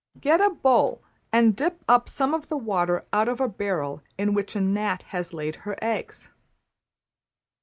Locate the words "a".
0.41-0.49, 3.39-3.47, 4.55-4.59